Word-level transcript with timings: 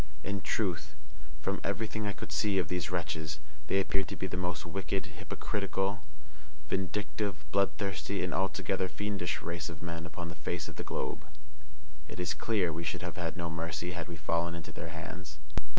In 0.23 0.41
truth, 0.41 0.95
from 1.41 1.61
everything 1.63 2.07
I 2.07 2.11
could 2.11 2.31
see 2.31 2.57
of 2.57 2.69
these 2.69 2.89
wretches, 2.89 3.39
they 3.67 3.79
appeared 3.79 4.07
to 4.07 4.15
be 4.15 4.25
the 4.25 4.35
most 4.35 4.65
wicked, 4.65 5.05
hypocritical, 5.05 6.01
vindictive, 6.69 7.45
bloodthirsty, 7.51 8.23
and 8.23 8.33
altogether 8.33 8.87
fiendish 8.89 9.43
race 9.43 9.69
of 9.69 9.83
men 9.83 10.07
upon 10.07 10.29
the 10.29 10.33
face 10.33 10.67
of 10.67 10.77
the 10.77 10.83
globe. 10.83 11.23
It 12.07 12.19
is 12.19 12.33
clear 12.33 12.73
we 12.73 12.83
should 12.83 13.03
have 13.03 13.15
had 13.17 13.37
no 13.37 13.47
mercy 13.47 13.91
had 13.91 14.07
we 14.07 14.15
fallen 14.15 14.55
into 14.55 14.71
their 14.71 14.89
hands. 14.89 15.37